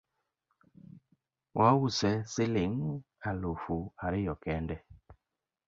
[1.57, 2.77] Wause siling
[3.29, 4.75] alufu ariyo kende